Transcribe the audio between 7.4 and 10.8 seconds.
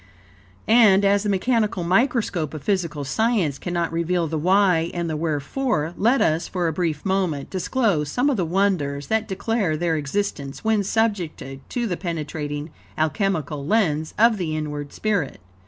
disclose some of the wonders that declare their existence,